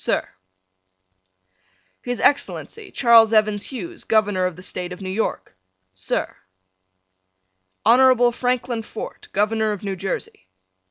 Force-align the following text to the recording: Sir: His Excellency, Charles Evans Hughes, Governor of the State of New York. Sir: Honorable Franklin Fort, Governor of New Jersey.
Sir: 0.03 0.27
His 2.01 2.19
Excellency, 2.19 2.89
Charles 2.89 3.31
Evans 3.31 3.65
Hughes, 3.65 4.03
Governor 4.05 4.45
of 4.47 4.55
the 4.55 4.63
State 4.63 4.91
of 4.91 4.99
New 4.99 5.11
York. 5.11 5.55
Sir: 5.93 6.37
Honorable 7.85 8.31
Franklin 8.31 8.81
Fort, 8.81 9.27
Governor 9.31 9.73
of 9.73 9.83
New 9.83 9.95
Jersey. 9.95 10.47